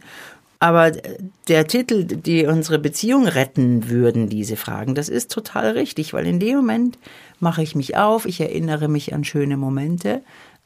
Aber 0.59 0.93
der 1.49 1.67
Titel, 1.67 2.05
die 2.05 2.47
unsere 2.47 2.79
Beziehung 2.79 3.27
retten 3.27 3.89
würden, 3.89 4.29
diese 4.29 4.57
Fragen, 4.57 4.95
das 4.95 5.09
ist 5.09 5.31
total 5.31 5.73
richtig, 5.73 6.13
weil 6.13 6.27
in 6.27 6.41
dem 6.41 6.57
Moment 6.57 6.99
mache 7.41 7.63
ich 7.63 7.75
mich 7.75 7.97
auf, 7.97 8.27
ich 8.27 8.41
erinnere 8.41 8.89
mich 8.89 9.13
an 9.13 9.25
schöne 9.25 9.57
Momente, 9.57 10.23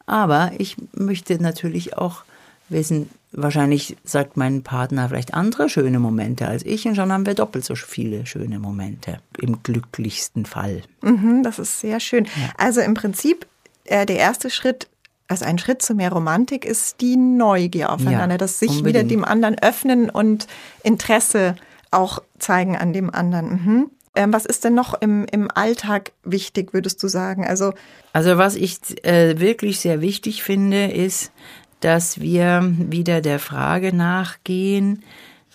aber 0.07 0.53
ich 0.59 0.77
möchte 0.93 1.43
natürlich 1.43 1.97
auch 1.99 2.23
wissen, 2.69 3.11
wahrscheinlich 3.33 3.97
sagt 4.05 4.37
mein 4.37 4.63
Partner 4.63 5.09
vielleicht 5.09 5.35
andere 5.35 5.69
schöne 5.69 5.99
Momente 5.99 6.47
als 6.47 6.65
ich 6.65 6.87
und 6.87 6.97
schon 6.97 7.13
haben 7.13 7.27
wir 7.27 7.35
doppelt 7.35 7.65
so 7.65 7.75
viele 7.75 8.27
schöne 8.27 8.59
Momente 8.59 9.19
im 9.39 9.63
glücklichsten 9.63 10.47
Fall. 10.47 10.83
Mhm, 11.03 11.43
das 11.43 11.59
ist 11.59 11.81
sehr 11.81 12.01
schön. 12.01 12.25
Ja. 12.25 12.31
Also 12.57 12.81
im 12.81 12.95
Prinzip 12.95 13.47
äh, 13.85 14.07
der 14.07 14.17
erste 14.17 14.51
Schritt 14.51 14.89
also 15.31 15.45
ein 15.45 15.59
Schritt 15.59 15.81
zu 15.81 15.95
mehr 15.95 16.11
Romantik 16.11 16.65
ist 16.65 17.01
die 17.01 17.17
Neugier 17.17 17.93
aufeinander, 17.93 18.35
ja, 18.35 18.39
dass 18.39 18.59
sich 18.59 18.71
unbedingt. 18.71 18.87
wieder 18.87 19.05
dem 19.05 19.25
anderen 19.25 19.57
öffnen 19.59 20.11
und 20.11 20.49
Interesse 20.83 21.55
auch 21.93 22.21
zeigen 22.39 22.77
an 22.77 22.93
dem 22.93 23.15
anderen. 23.15 23.49
Mhm. 23.49 23.91
Ähm, 24.17 24.33
was 24.33 24.45
ist 24.45 24.65
denn 24.65 24.75
noch 24.75 25.01
im, 25.01 25.25
im 25.31 25.49
Alltag 25.55 26.11
wichtig, 26.25 26.75
würdest 26.75 27.01
du 27.01 27.07
sagen? 27.07 27.47
Also, 27.47 27.75
also 28.13 28.39
was 28.39 28.57
ich 28.57 29.05
äh, 29.05 29.39
wirklich 29.39 29.79
sehr 29.79 30.01
wichtig 30.01 30.43
finde, 30.43 30.87
ist, 30.87 31.31
dass 31.79 32.21
wir 32.21 32.75
wieder 32.77 33.21
der 33.21 33.39
Frage 33.39 33.95
nachgehen, 33.95 35.05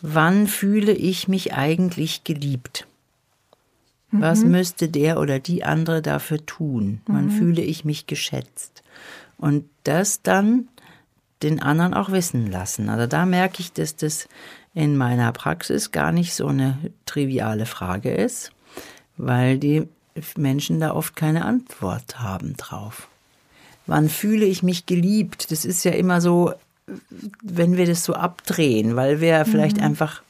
wann 0.02 0.48
fühle 0.48 0.94
ich 0.94 1.28
mich 1.28 1.54
eigentlich 1.54 2.24
geliebt? 2.24 2.88
Was 4.12 4.46
mhm. 4.46 4.52
müsste 4.52 4.88
der 4.88 5.20
oder 5.20 5.40
die 5.40 5.66
andere 5.66 6.02
dafür 6.02 6.46
tun? 6.46 7.02
Wann 7.08 7.26
mhm. 7.26 7.32
fühle 7.32 7.62
ich 7.62 7.84
mich 7.84 8.08
geschätzt? 8.08 8.75
Und 9.38 9.66
das 9.84 10.22
dann 10.22 10.68
den 11.44 11.62
anderen 11.62 11.94
auch 11.94 12.12
wissen 12.12 12.50
lassen. 12.50 12.90
Also 12.90 13.08
da 13.08 13.26
merke 13.26 13.60
ich, 13.60 13.74
dass 13.74 13.96
das 13.96 14.28
in 14.74 14.98
meiner 14.98 15.32
Praxis 15.32 15.92
gar 15.92 16.12
nicht 16.12 16.34
so 16.34 16.48
eine 16.48 16.78
triviale 17.06 17.66
Frage 17.66 18.12
ist, 18.12 18.52
weil 19.18 19.58
die 19.58 19.88
Menschen 20.38 20.80
da 20.80 20.94
oft 20.94 21.16
keine 21.16 21.46
Antwort 21.46 22.20
haben 22.20 22.56
drauf. 22.58 23.08
Wann 23.86 24.10
fühle 24.10 24.46
ich 24.46 24.64
mich 24.64 24.86
geliebt? 24.86 25.52
Das 25.52 25.66
ist 25.66 25.84
ja 25.86 25.92
immer 25.92 26.22
so, 26.22 26.54
wenn 27.42 27.78
wir 27.78 27.86
das 27.86 28.04
so 28.04 28.14
abdrehen, 28.14 28.96
weil 28.96 29.22
wir 29.22 29.46
vielleicht 29.46 29.78
mhm. 29.78 29.84
einfach 29.84 30.22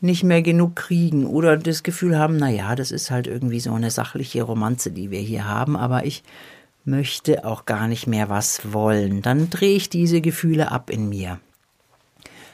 nicht 0.00 0.22
mehr 0.22 0.42
genug 0.42 0.76
kriegen 0.76 1.26
oder 1.26 1.56
das 1.56 1.82
Gefühl 1.82 2.16
haben, 2.18 2.36
na 2.36 2.48
ja, 2.48 2.76
das 2.76 2.92
ist 2.92 3.10
halt 3.10 3.26
irgendwie 3.26 3.60
so 3.60 3.72
eine 3.72 3.90
sachliche 3.90 4.42
Romanze, 4.42 4.92
die 4.92 5.10
wir 5.10 5.20
hier 5.20 5.46
haben, 5.46 5.76
aber 5.76 6.06
ich 6.06 6.22
möchte 6.88 7.44
auch 7.44 7.66
gar 7.66 7.86
nicht 7.86 8.06
mehr 8.06 8.28
was 8.28 8.72
wollen. 8.72 9.22
Dann 9.22 9.50
drehe 9.50 9.76
ich 9.76 9.88
diese 9.88 10.20
Gefühle 10.20 10.72
ab 10.72 10.90
in 10.90 11.08
mir. 11.08 11.38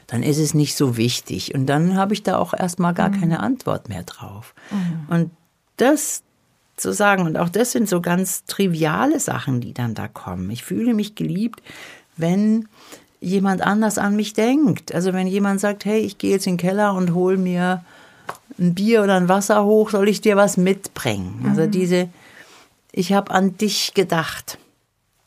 Dann 0.07 0.21
ist 0.21 0.37
es 0.37 0.53
nicht 0.53 0.75
so 0.75 0.97
wichtig. 0.97 1.55
Und 1.55 1.65
dann 1.65 1.95
habe 1.95 2.13
ich 2.13 2.21
da 2.21 2.37
auch 2.37 2.53
erstmal 2.53 2.93
gar 2.93 3.09
mhm. 3.09 3.19
keine 3.19 3.39
Antwort 3.39 3.89
mehr 3.89 4.03
drauf. 4.03 4.53
Mhm. 4.71 5.13
Und 5.13 5.31
das 5.77 6.21
zu 6.77 6.93
sagen, 6.93 7.23
und 7.25 7.37
auch 7.37 7.49
das 7.49 7.71
sind 7.71 7.89
so 7.89 8.01
ganz 8.01 8.43
triviale 8.45 9.19
Sachen, 9.19 9.61
die 9.61 9.73
dann 9.73 9.95
da 9.95 10.07
kommen. 10.07 10.49
Ich 10.51 10.63
fühle 10.63 10.93
mich 10.93 11.15
geliebt, 11.15 11.61
wenn 12.17 12.67
jemand 13.21 13.61
anders 13.61 13.97
an 13.97 14.15
mich 14.15 14.33
denkt. 14.33 14.93
Also 14.93 15.13
wenn 15.13 15.27
jemand 15.27 15.59
sagt, 15.59 15.85
hey, 15.85 15.99
ich 15.99 16.17
gehe 16.17 16.31
jetzt 16.31 16.47
in 16.47 16.53
den 16.53 16.59
Keller 16.59 16.93
und 16.93 17.13
hol 17.13 17.37
mir 17.37 17.83
ein 18.59 18.75
Bier 18.75 19.03
oder 19.03 19.15
ein 19.15 19.29
Wasser 19.29 19.65
hoch, 19.65 19.89
soll 19.89 20.09
ich 20.09 20.21
dir 20.21 20.35
was 20.35 20.57
mitbringen? 20.57 21.45
Also 21.49 21.63
mhm. 21.63 21.71
diese, 21.71 22.09
ich 22.95 23.11
habe 23.11 23.31
an 23.31 23.57
dich 23.57 23.93
gedacht. 23.93 24.57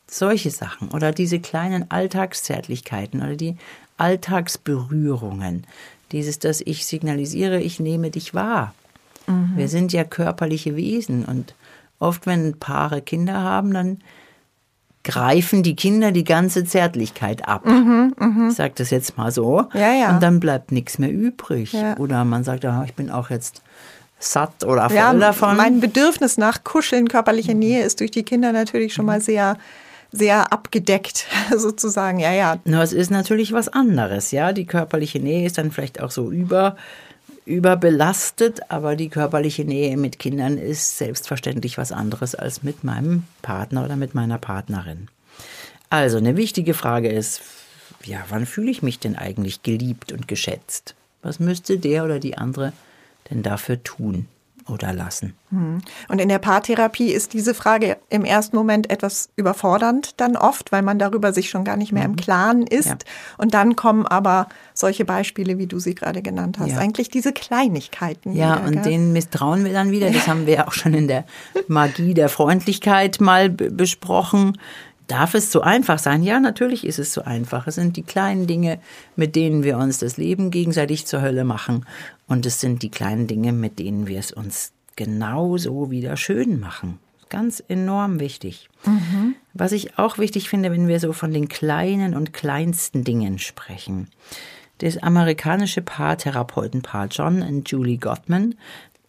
Solche 0.09 0.49
Sachen 0.49 0.89
oder 0.89 1.11
diese 1.11 1.39
kleinen 1.39 1.91
Alltagszärtlichkeiten 1.91 3.21
oder 3.21 3.35
die 3.35 3.57
Alltagsberührungen. 3.97 5.67
Dieses, 6.11 6.39
dass 6.39 6.61
ich 6.61 6.87
signalisiere, 6.87 7.61
ich 7.61 7.79
nehme 7.79 8.09
dich 8.09 8.33
wahr. 8.33 8.73
Mhm. 9.27 9.51
Wir 9.55 9.67
sind 9.67 9.93
ja 9.93 10.03
körperliche 10.03 10.75
Wesen 10.75 11.25
und 11.25 11.53
oft, 11.99 12.25
wenn 12.25 12.57
Paare 12.57 13.03
Kinder 13.03 13.35
haben, 13.35 13.71
dann 13.71 13.99
greifen 15.03 15.61
die 15.61 15.75
Kinder 15.75 16.11
die 16.11 16.23
ganze 16.23 16.65
Zärtlichkeit 16.65 17.47
ab. 17.47 17.67
Mhm, 17.67 18.15
mh. 18.17 18.49
Ich 18.49 18.55
sage 18.55 18.73
das 18.77 18.89
jetzt 18.89 19.15
mal 19.15 19.31
so. 19.31 19.67
Ja, 19.75 19.93
ja. 19.93 20.13
Und 20.15 20.23
dann 20.23 20.39
bleibt 20.39 20.71
nichts 20.71 20.97
mehr 20.97 21.11
übrig. 21.11 21.73
Ja. 21.73 21.97
Oder 21.97 22.25
man 22.25 22.43
sagt, 22.43 22.65
oh, 22.65 22.83
ich 22.83 22.95
bin 22.95 23.11
auch 23.11 23.29
jetzt 23.29 23.61
satt 24.19 24.63
oder 24.63 24.89
voll 24.89 24.97
ja, 24.97 25.13
davon. 25.13 25.57
Mein 25.57 25.79
Bedürfnis 25.79 26.37
nach 26.37 26.63
Kuscheln, 26.63 27.07
körperlicher 27.07 27.53
Nähe 27.53 27.83
ist 27.83 27.99
durch 27.99 28.11
die 28.11 28.23
Kinder 28.23 28.51
natürlich 28.51 28.93
schon 28.93 29.05
mal 29.05 29.21
sehr 29.21 29.57
sehr 30.11 30.51
abgedeckt, 30.51 31.27
sozusagen, 31.55 32.19
ja, 32.19 32.31
ja. 32.31 32.57
Nur 32.65 32.81
es 32.81 32.93
ist 32.93 33.11
natürlich 33.11 33.53
was 33.53 33.69
anderes, 33.69 34.31
ja. 34.31 34.53
Die 34.53 34.65
körperliche 34.65 35.19
Nähe 35.19 35.45
ist 35.45 35.57
dann 35.57 35.71
vielleicht 35.71 36.01
auch 36.01 36.11
so 36.11 36.31
über, 36.31 36.75
überbelastet, 37.45 38.71
aber 38.71 38.95
die 38.95 39.09
körperliche 39.09 39.65
Nähe 39.65 39.97
mit 39.97 40.19
Kindern 40.19 40.57
ist 40.57 40.97
selbstverständlich 40.97 41.77
was 41.77 41.91
anderes 41.91 42.35
als 42.35 42.63
mit 42.63 42.83
meinem 42.83 43.23
Partner 43.41 43.85
oder 43.85 43.95
mit 43.95 44.15
meiner 44.15 44.39
Partnerin. 44.39 45.09
Also 45.89 46.17
eine 46.17 46.37
wichtige 46.37 46.73
Frage 46.73 47.09
ist, 47.09 47.41
ja, 48.03 48.19
wann 48.29 48.45
fühle 48.45 48.71
ich 48.71 48.81
mich 48.81 48.99
denn 48.99 49.15
eigentlich 49.15 49.63
geliebt 49.63 50.11
und 50.11 50.27
geschätzt? 50.27 50.95
Was 51.21 51.39
müsste 51.39 51.77
der 51.77 52.05
oder 52.05 52.19
die 52.19 52.37
andere 52.37 52.73
denn 53.29 53.43
dafür 53.43 53.83
tun? 53.83 54.27
oder 54.69 54.93
lassen. 54.93 55.33
Hm. 55.49 55.81
Und 56.07 56.21
in 56.21 56.29
der 56.29 56.39
Paartherapie 56.39 57.11
ist 57.11 57.33
diese 57.33 57.53
Frage 57.53 57.97
im 58.09 58.23
ersten 58.23 58.55
Moment 58.55 58.89
etwas 58.89 59.29
überfordernd 59.35 60.19
dann 60.19 60.37
oft, 60.37 60.71
weil 60.71 60.81
man 60.81 60.99
darüber 60.99 61.33
sich 61.33 61.49
schon 61.49 61.63
gar 61.63 61.77
nicht 61.77 61.91
mehr 61.91 62.05
im 62.05 62.11
mhm. 62.11 62.17
Klaren 62.17 62.67
ist. 62.67 62.87
Ja. 62.87 62.97
Und 63.37 63.53
dann 63.53 63.75
kommen 63.75 64.05
aber 64.05 64.47
solche 64.73 65.05
Beispiele, 65.05 65.57
wie 65.57 65.67
du 65.67 65.79
sie 65.79 65.95
gerade 65.95 66.21
genannt 66.21 66.59
hast. 66.59 66.71
Ja. 66.71 66.77
Eigentlich 66.77 67.09
diese 67.09 67.33
Kleinigkeiten. 67.33 68.33
Ja, 68.33 68.57
wieder, 68.57 68.67
und 68.67 68.73
gell? 68.73 68.83
denen 68.83 69.13
misstrauen 69.13 69.65
wir 69.65 69.73
dann 69.73 69.91
wieder. 69.91 70.11
Das 70.11 70.27
haben 70.27 70.45
wir 70.45 70.67
auch 70.67 70.73
schon 70.73 70.93
in 70.93 71.07
der 71.07 71.25
Magie 71.67 72.13
der 72.13 72.29
Freundlichkeit 72.29 73.19
mal 73.19 73.49
besprochen. 73.49 74.57
Darf 75.09 75.33
es 75.33 75.51
so 75.51 75.61
einfach 75.61 75.97
sein? 75.97 76.21
Ja, 76.21 76.39
natürlich 76.39 76.85
ist 76.85 76.99
es 76.99 77.11
so 77.11 77.23
einfach. 77.23 77.65
Es 77.65 77.75
sind 77.75 77.97
die 77.97 78.03
kleinen 78.03 78.45
Dinge, 78.45 78.79
mit 79.15 79.35
denen 79.35 79.63
wir 79.63 79.77
uns 79.79 79.97
das 79.97 80.17
Leben 80.17 80.51
gegenseitig 80.51 81.07
zur 81.07 81.23
Hölle 81.23 81.45
machen. 81.45 81.87
Und 82.27 82.45
es 82.45 82.61
sind 82.61 82.83
die 82.83 82.91
kleinen 82.91 83.25
Dinge, 83.25 83.51
mit 83.51 83.79
denen 83.79 84.05
wir 84.05 84.19
es 84.19 84.31
uns 84.31 84.71
genauso 84.95 85.89
wieder 85.89 86.15
schön 86.15 86.59
machen. 86.59 86.99
Ganz 87.29 87.63
enorm 87.67 88.19
wichtig. 88.19 88.69
Mhm. 88.85 89.33
Was 89.55 89.71
ich 89.71 89.97
auch 89.97 90.19
wichtig 90.19 90.47
finde, 90.47 90.71
wenn 90.71 90.87
wir 90.87 90.99
so 90.99 91.11
von 91.11 91.33
den 91.33 91.47
kleinen 91.47 92.15
und 92.15 92.31
kleinsten 92.31 93.03
Dingen 93.03 93.39
sprechen. 93.39 94.09
Das 94.77 94.97
amerikanische 94.97 95.81
Paartherapeutenpaar 95.81 97.07
John 97.07 97.41
und 97.41 97.69
Julie 97.69 97.97
Gottman, 97.97 98.55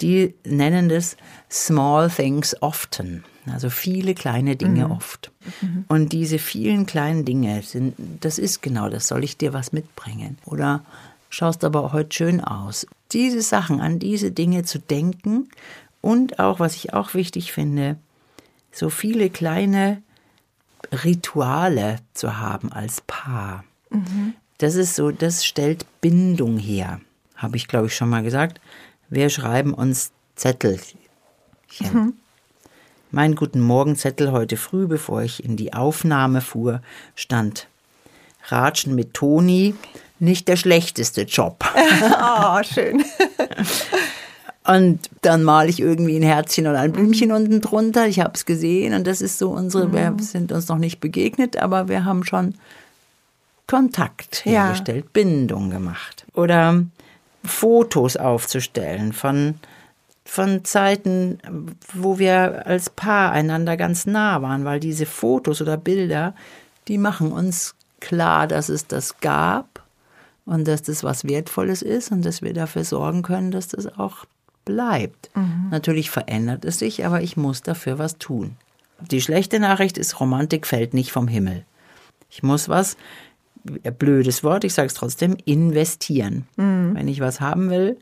die 0.01 0.35
nennen 0.45 0.89
das 0.89 1.17
Small 1.51 2.11
Things 2.11 2.61
Often. 2.63 3.25
Also 3.51 3.71
viele 3.71 4.15
kleine 4.15 4.57
Dinge 4.57 4.87
mhm. 4.87 4.93
oft. 4.93 5.31
Mhm. 5.61 5.85
Und 5.89 6.13
diese 6.13 6.39
vielen 6.39 6.87
kleinen 6.87 7.25
Dinge 7.25 7.63
sind, 7.63 7.95
das 8.21 8.39
ist 8.39 8.63
genau 8.63 8.89
das. 8.89 9.09
Soll 9.09 9.25
ich 9.25 9.37
dir 9.37 9.53
was 9.53 9.73
mitbringen? 9.73 10.39
Oder 10.45 10.85
schaust 11.31 11.65
aber 11.65 11.93
heute 11.93 12.15
schön 12.15 12.41
aus. 12.41 12.87
Diese 13.13 13.41
Sachen, 13.43 13.81
an 13.81 13.99
diese 13.99 14.31
Dinge 14.31 14.65
zu 14.65 14.79
denken 14.79 15.49
und 16.01 16.39
auch, 16.39 16.61
was 16.61 16.77
ich 16.77 16.93
auch 16.93 17.15
wichtig 17.15 17.53
finde, 17.53 17.97
so 18.73 18.91
viele 18.91 19.31
kleine 19.31 20.03
Rituale 21.05 21.97
zu 22.15 22.39
haben 22.39 22.73
als 22.73 23.01
Paar. 23.07 23.65
Mhm. 23.91 24.35
Das 24.59 24.75
ist 24.75 24.95
so, 24.95 25.11
das 25.11 25.45
stellt 25.45 25.87
Bindung 26.01 26.59
her. 26.59 27.01
Habe 27.37 27.57
ich, 27.57 27.69
glaube 27.69 27.87
ich, 27.87 27.97
schon 27.97 28.11
mal 28.11 28.23
gesagt. 28.23 28.61
Wir 29.11 29.29
schreiben 29.29 29.75
uns 29.75 30.13
Zettelchen. 30.37 31.01
Mhm. 31.81 32.15
Mein 33.11 33.35
Guten 33.35 33.61
Morgenzettel 33.61 34.31
heute 34.31 34.57
früh, 34.57 34.87
bevor 34.87 35.23
ich 35.23 35.45
in 35.45 35.57
die 35.57 35.73
Aufnahme 35.73 36.41
fuhr, 36.41 36.81
stand 37.17 37.67
Ratschen 38.47 38.95
mit 38.95 39.13
Toni, 39.13 39.75
nicht 40.21 40.47
der 40.47 40.55
schlechteste 40.55 41.23
Job. 41.23 41.65
oh, 41.75 42.63
schön. 42.73 43.05
Und 44.65 45.01
dann 45.23 45.43
male 45.43 45.69
ich 45.69 45.81
irgendwie 45.81 46.17
ein 46.17 46.23
Herzchen 46.23 46.69
oder 46.69 46.79
ein 46.79 46.93
Blümchen 46.93 47.33
unten 47.33 47.61
drunter. 47.61 48.07
Ich 48.07 48.21
habe 48.21 48.33
es 48.35 48.45
gesehen 48.45 48.95
und 48.95 49.07
das 49.07 49.23
ist 49.23 49.39
so 49.39 49.51
unsere, 49.51 49.89
mhm. 49.89 49.93
wir 49.93 50.15
sind 50.21 50.53
uns 50.53 50.69
noch 50.69 50.77
nicht 50.77 51.01
begegnet, 51.01 51.57
aber 51.57 51.89
wir 51.89 52.05
haben 52.05 52.25
schon 52.25 52.55
Kontakt 53.67 54.45
hergestellt, 54.45 55.05
ja. 55.07 55.11
Bindung 55.13 55.71
gemacht. 55.71 56.27
Oder 56.35 56.85
Fotos 57.45 58.17
aufzustellen 58.17 59.13
von 59.13 59.55
von 60.25 60.65
Zeiten, 60.65 61.39
wo 61.93 62.21
wir 62.21 62.65
als 62.65 62.89
Paar 62.89 63.33
einander 63.33 63.77
ganz 63.77 64.07
nah 64.07 64.43
waren, 64.43 64.65
weil 64.65 64.79
diese 64.79 65.05
Fotos 65.05 65.61
oder 65.61 65.77
Bilder, 65.77 66.37
die 66.87 66.99
machen 66.99 67.33
uns 67.33 67.75
klar, 67.99 68.47
dass 68.47 68.69
es 68.69 68.87
das 68.87 69.19
gab 69.19 69.83
und 70.47 70.69
dass 70.69 70.83
das 70.83 71.03
was 71.03 71.25
Wertvolles 71.25 71.83
ist 71.83 72.13
und 72.13 72.25
dass 72.25 72.43
wir 72.43 72.55
dafür 72.55 72.85
sorgen 72.85 73.23
können, 73.23 73.51
dass 73.51 73.69
das 73.69 73.87
auch 73.99 74.25
bleibt. 74.65 75.31
Mhm. 75.35 75.69
Natürlich 75.71 76.11
verändert 76.11 76.65
es 76.65 76.79
sich, 76.79 77.05
aber 77.05 77.23
ich 77.23 77.37
muss 77.37 77.63
dafür 77.63 77.99
was 77.99 78.19
tun. 78.19 78.57
Die 79.01 79.21
schlechte 79.21 79.59
Nachricht 79.59 79.99
ist, 79.99 80.21
Romantik 80.21 80.67
fällt 80.67 80.95
nicht 80.95 81.11
vom 81.11 81.27
Himmel. 81.27 81.65
Ich 82.31 82.43
muss 82.43 82.69
was, 82.69 82.97
blödes 83.99 84.45
Wort, 84.45 84.65
ich 84.65 84.75
sage 84.75 84.87
es 84.87 84.95
trotzdem, 84.95 85.37
investieren. 85.45 86.47
Mhm. 86.57 86.95
Wenn 86.95 87.09
ich 87.09 87.21
was 87.21 87.41
haben 87.41 87.71
will, 87.71 87.99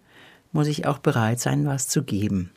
muss 0.53 0.67
ich 0.67 0.87
auch 0.87 0.99
bereit 0.99 1.41
sein, 1.41 1.67
was 1.67 1.89
zu 1.89 2.03
geben. 2.03 2.51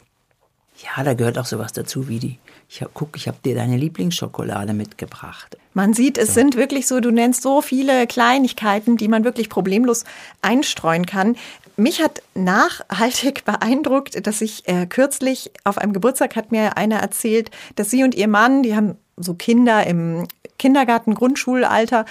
Ja, 0.84 1.04
da 1.04 1.14
gehört 1.14 1.38
auch 1.38 1.46
sowas 1.46 1.74
dazu 1.74 2.08
wie 2.08 2.20
die. 2.20 2.40
Ich 2.68 2.82
hab, 2.82 2.94
guck, 2.94 3.16
ich 3.16 3.28
habe 3.28 3.38
dir 3.44 3.54
deine 3.54 3.78
Lieblingsschokolade 3.78 4.74
mitgebracht. 4.74 5.58
Man 5.74 5.94
sieht, 5.94 6.18
es 6.18 6.30
so. 6.30 6.34
sind 6.36 6.56
wirklich 6.56 6.88
so, 6.88 7.00
du 7.00 7.12
nennst 7.12 7.44
so 7.44 7.62
viele 7.62 8.08
Kleinigkeiten, 8.08 8.98
die 8.98 9.08
man 9.08 9.24
wirklich 9.24 9.50
problemlos 9.50 10.06
einstreuen 10.42 11.06
kann. 11.06 11.36
Mich 11.78 12.02
hat 12.02 12.24
nachhaltig 12.34 13.46
beeindruckt, 13.46 14.26
dass 14.26 14.42
ich 14.42 14.68
äh, 14.68 14.86
kürzlich 14.88 15.52
auf 15.64 15.78
einem 15.78 15.94
Geburtstag 15.94 16.36
hat 16.36 16.52
mir 16.52 16.78
einer 16.78 16.98
erzählt, 16.98 17.52
dass 17.76 17.92
sie 17.92 18.04
und 18.04 18.16
ihr 18.16 18.28
Mann, 18.28 18.64
die 18.64 18.76
haben 18.76 18.96
so 19.18 19.34
Kinder 19.34 19.86
im 19.86 20.28
Kindergarten, 20.58 21.16
Grundschulalter, 21.16 22.06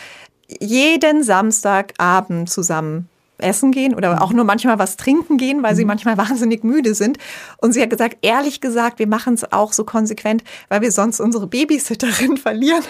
jeden 0.60 1.22
Samstagabend 1.22 2.50
zusammen 2.50 3.08
essen 3.38 3.72
gehen 3.72 3.94
oder 3.94 4.14
mhm. 4.14 4.18
auch 4.18 4.32
nur 4.32 4.44
manchmal 4.44 4.78
was 4.78 4.96
trinken 4.96 5.36
gehen, 5.36 5.62
weil 5.62 5.74
sie 5.74 5.84
mhm. 5.84 5.88
manchmal 5.88 6.18
wahnsinnig 6.18 6.64
müde 6.64 6.94
sind. 6.94 7.18
Und 7.58 7.72
sie 7.72 7.82
hat 7.82 7.90
gesagt, 7.90 8.18
ehrlich 8.22 8.60
gesagt, 8.60 8.98
wir 8.98 9.06
machen 9.06 9.34
es 9.34 9.50
auch 9.52 9.72
so 9.72 9.84
konsequent, 9.84 10.44
weil 10.68 10.82
wir 10.82 10.92
sonst 10.92 11.20
unsere 11.20 11.46
Babysitterin 11.46 12.36
verlieren. 12.36 12.84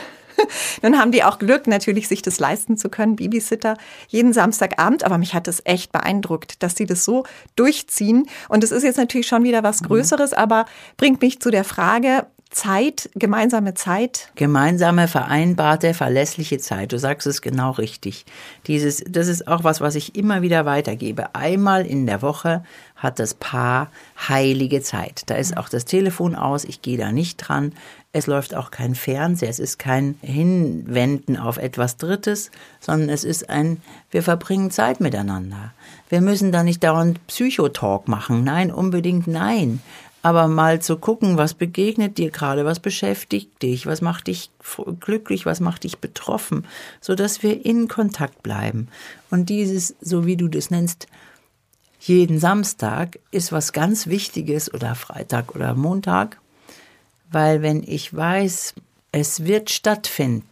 Dann 0.81 0.99
haben 0.99 1.13
die 1.13 1.23
auch 1.23 1.39
Glück, 1.39 1.67
natürlich 1.67 2.09
sich 2.09 2.23
das 2.23 2.39
leisten 2.39 2.79
zu 2.79 2.89
können, 2.89 3.17
Babysitter 3.17 3.77
jeden 4.09 4.33
Samstagabend. 4.33 5.05
Aber 5.05 5.19
mich 5.19 5.35
hat 5.35 5.49
es 5.49 5.61
echt 5.65 5.93
beeindruckt, 5.93 6.63
dass 6.63 6.77
sie 6.77 6.87
das 6.87 7.05
so 7.05 7.25
durchziehen. 7.57 8.27
Und 8.49 8.65
es 8.65 8.71
ist 8.71 8.83
jetzt 8.83 8.97
natürlich 8.97 9.27
schon 9.27 9.43
wieder 9.43 9.63
was 9.63 9.83
mhm. 9.83 9.87
Größeres, 9.87 10.33
aber 10.33 10.65
bringt 10.97 11.21
mich 11.21 11.41
zu 11.41 11.51
der 11.51 11.65
Frage, 11.65 12.27
Zeit, 12.51 13.09
gemeinsame 13.15 13.75
Zeit? 13.75 14.31
Gemeinsame, 14.35 15.07
vereinbarte, 15.07 15.95
verlässliche 15.95 16.59
Zeit. 16.59 16.93
Du 16.93 16.99
sagst 16.99 17.29
es 17.29 17.43
genau 17.43 17.71
richtig. 17.71 18.25
Dieses, 18.67 19.05
das 19.09 19.29
ist 19.29 19.47
auch 19.47 19.63
was, 19.63 19.81
was 19.81 19.95
ich 19.95 20.17
immer 20.17 20.43
wieder 20.43 20.65
weitergebe. 20.65 21.35
Einmal 21.37 21.87
in 21.87 22.07
der 22.07 22.23
Woche 22.23 22.65
hat 22.97 23.21
das 23.21 23.35
Paar 23.35 23.89
heilige 24.29 24.83
Zeit. 24.83 25.23
Da 25.27 25.37
ist 25.37 25.57
auch 25.57 25.69
das 25.69 25.85
Telefon 25.85 26.35
aus. 26.35 26.65
Ich 26.65 26.83
gehe 26.83 26.99
da 26.99 27.13
nicht 27.13 27.37
dran. 27.37 27.73
Es 28.13 28.27
läuft 28.27 28.57
auch 28.57 28.73
kein 28.73 28.97
Fernseher. 28.97 29.49
Es 29.49 29.61
ist 29.61 29.79
kein 29.79 30.17
Hinwenden 30.21 31.37
auf 31.37 31.57
etwas 31.57 31.99
Drittes, 31.99 32.51
sondern 32.81 33.11
es 33.11 33.23
ist 33.23 33.49
ein, 33.49 33.81
wir 34.11 34.25
verbringen 34.25 34.73
Zeit 34.73 35.01
miteinander. 35.01 35.73
Wir 36.09 36.21
müssen 36.21 36.51
da 36.51 36.65
nicht 36.65 36.83
dauernd 36.83 37.25
Psychotalk 37.29 38.09
machen. 38.09 38.43
Nein, 38.43 38.73
unbedingt 38.73 39.29
nein 39.29 39.81
aber 40.23 40.49
mal 40.49 40.83
zu 40.83 40.97
gucken, 40.97 41.39
was 41.39 41.55
begegnet 41.55 42.19
dir 42.19 42.31
gerade, 42.31 42.65
was 42.65 42.79
beschäftigt 42.79 43.63
dich, 43.63 43.87
was 43.87 44.03
macht 44.03 44.27
dich 44.27 44.51
glücklich, 45.01 45.47
was 45.47 45.61
macht 45.61 45.85
dich 45.85 45.99
betroffen, 45.99 46.67
so 47.01 47.15
dass 47.15 47.43
wir 47.43 47.65
in 47.65 47.89
Kontakt 47.89 48.43
bleiben. 48.43 48.89
Und 49.31 49.49
dieses, 49.49 49.95
so 50.01 50.27
wie 50.27 50.37
du 50.37 50.49
das 50.49 50.71
nennst, 50.71 51.07
jeden 52.01 52.39
Samstag 52.39 53.19
ist 53.31 53.53
was 53.53 53.73
ganz 53.73 54.07
Wichtiges 54.07 54.73
oder 54.73 54.95
Freitag 54.95 55.55
oder 55.55 55.75
Montag, 55.75 56.39
weil 57.31 57.63
wenn 57.63 57.83
ich 57.83 58.15
weiß, 58.15 58.75
es 59.13 59.45
wird 59.45 59.71
stattfinden, 59.71 60.47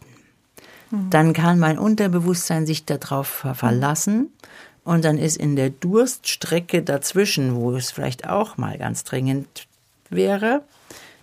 mhm. 0.91 1.09
dann 1.09 1.33
kann 1.33 1.59
mein 1.59 1.77
Unterbewusstsein 1.77 2.65
sich 2.65 2.85
darauf 2.85 3.45
verlassen 3.53 4.31
und 4.83 5.05
dann 5.05 5.17
ist 5.17 5.37
in 5.37 5.55
der 5.55 5.69
Durststrecke 5.69 6.81
dazwischen, 6.81 7.55
wo 7.55 7.75
es 7.75 7.91
vielleicht 7.91 8.27
auch 8.27 8.57
mal 8.57 8.77
ganz 8.77 9.03
dringend 9.03 9.67
wäre, 10.09 10.63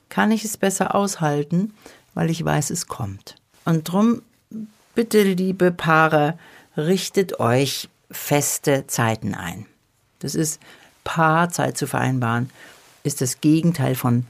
kann 0.09 0.31
ich 0.31 0.45
es 0.45 0.57
besser 0.57 0.95
aushalten, 0.95 1.75
weil 2.15 2.31
ich 2.31 2.45
weiß, 2.45 2.71
es 2.71 2.87
kommt. 2.87 3.37
Und 3.65 3.91
drum, 3.91 4.23
bitte, 4.95 5.23
liebe 5.23 5.73
Paare, 5.73 6.39
richtet 6.77 7.41
euch 7.41 7.89
feste 8.11 8.87
Zeiten 8.87 9.35
ein. 9.35 9.67
Das 10.21 10.35
ist 10.35 10.61
Paarzeit 11.05 11.77
zu 11.77 11.87
vereinbaren. 11.87 12.51
ist 13.03 13.21
das 13.21 13.41
Gegenteil 13.41 13.95
von 13.95 14.27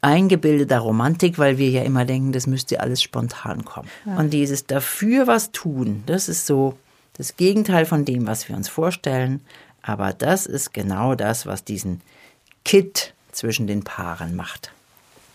eingebildeter 0.00 0.78
Romantik, 0.78 1.38
weil 1.38 1.58
wir 1.58 1.70
ja 1.70 1.82
immer 1.82 2.04
denken, 2.04 2.32
das 2.32 2.46
müsste 2.46 2.80
alles 2.80 3.02
spontan 3.02 3.64
kommen. 3.64 3.88
Ja. 4.06 4.16
Und 4.16 4.30
dieses 4.30 4.66
dafür 4.66 5.26
was 5.26 5.52
tun, 5.52 6.02
das 6.06 6.28
ist 6.28 6.46
so 6.46 6.78
das 7.18 7.36
Gegenteil 7.36 7.84
von 7.84 8.04
dem, 8.04 8.26
was 8.26 8.48
wir 8.48 8.56
uns 8.56 8.68
vorstellen. 8.68 9.40
Aber 9.82 10.12
das 10.12 10.46
ist 10.46 10.72
genau 10.72 11.14
das, 11.14 11.46
was 11.46 11.64
diesen 11.64 12.00
Kit 12.64 13.12
zwischen 13.32 13.66
den 13.66 13.84
Paaren 13.84 14.34
macht. 14.34 14.72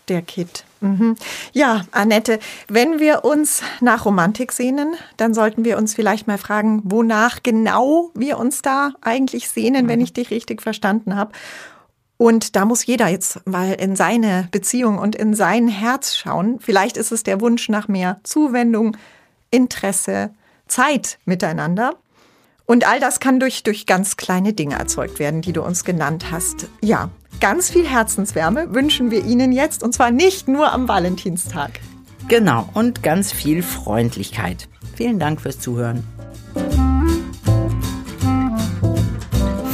Der 0.08 0.20
Kit. 0.20 0.64
Mhm. 0.80 1.16
Ja, 1.52 1.86
Annette, 1.90 2.38
wenn 2.68 3.00
wir 3.00 3.24
uns 3.24 3.62
nach 3.80 4.04
Romantik 4.04 4.52
sehnen, 4.52 4.94
dann 5.16 5.32
sollten 5.32 5.64
wir 5.64 5.78
uns 5.78 5.94
vielleicht 5.94 6.26
mal 6.26 6.36
fragen, 6.36 6.82
wonach 6.84 7.42
genau 7.42 8.10
wir 8.14 8.38
uns 8.38 8.60
da 8.60 8.92
eigentlich 9.00 9.48
sehnen, 9.48 9.86
mhm. 9.86 9.88
wenn 9.88 10.00
ich 10.02 10.12
dich 10.12 10.30
richtig 10.30 10.60
verstanden 10.60 11.16
habe. 11.16 11.32
Und 12.16 12.54
da 12.54 12.64
muss 12.64 12.84
jeder 12.86 13.08
jetzt 13.08 13.46
mal 13.46 13.72
in 13.72 13.96
seine 13.96 14.48
Beziehung 14.50 14.98
und 14.98 15.16
in 15.16 15.34
sein 15.34 15.68
Herz 15.68 16.16
schauen. 16.16 16.60
Vielleicht 16.60 16.96
ist 16.96 17.10
es 17.10 17.22
der 17.22 17.40
Wunsch 17.40 17.68
nach 17.68 17.88
mehr 17.88 18.20
Zuwendung, 18.22 18.96
Interesse, 19.50 20.30
Zeit 20.66 21.18
miteinander. 21.24 21.96
Und 22.66 22.86
all 22.86 22.98
das 22.98 23.20
kann 23.20 23.40
durch, 23.40 23.62
durch 23.62 23.86
ganz 23.86 24.16
kleine 24.16 24.52
Dinge 24.54 24.76
erzeugt 24.76 25.18
werden, 25.18 25.42
die 25.42 25.52
du 25.52 25.62
uns 25.62 25.84
genannt 25.84 26.30
hast. 26.30 26.68
Ja, 26.80 27.10
ganz 27.40 27.70
viel 27.70 27.86
Herzenswärme 27.86 28.74
wünschen 28.74 29.10
wir 29.10 29.24
Ihnen 29.24 29.52
jetzt 29.52 29.82
und 29.82 29.92
zwar 29.92 30.10
nicht 30.10 30.48
nur 30.48 30.72
am 30.72 30.88
Valentinstag. 30.88 31.80
Genau, 32.28 32.68
und 32.72 33.02
ganz 33.02 33.32
viel 33.32 33.62
Freundlichkeit. 33.62 34.68
Vielen 34.94 35.18
Dank 35.18 35.42
fürs 35.42 35.60
Zuhören. 35.60 36.04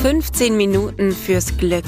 15 0.03 0.57
Minuten 0.57 1.13
fürs 1.13 1.57
Glück 1.59 1.85